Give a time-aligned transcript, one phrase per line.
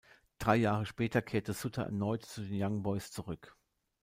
[0.39, 3.55] Drei Jahre später kehrte Sutter erneut zu den Young Boys zurück.